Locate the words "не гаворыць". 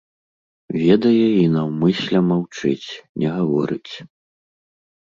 3.21-3.93